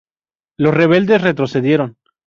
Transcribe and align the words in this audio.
Los 0.57 0.73
rebeldes 0.73 1.21
retrocedieron. 1.21 1.95